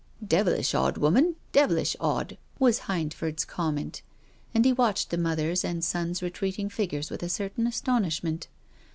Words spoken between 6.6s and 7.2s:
figures